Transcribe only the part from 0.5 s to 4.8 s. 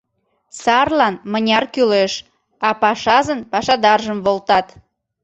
Сарлан— мыняр кӱлеш, а пашазын пашадаржым волтат.